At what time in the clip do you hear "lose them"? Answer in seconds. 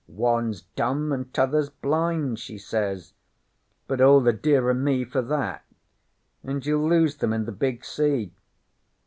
6.89-7.33